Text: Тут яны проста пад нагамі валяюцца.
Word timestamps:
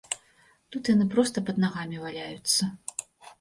Тут 0.75 0.89
яны 0.91 1.05
проста 1.15 1.37
пад 1.51 1.61
нагамі 1.65 2.01
валяюцца. 2.07 2.71